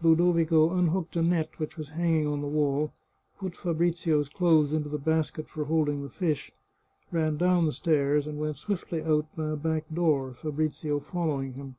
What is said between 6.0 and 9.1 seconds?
the fish, ran down the stairs, and went swiftly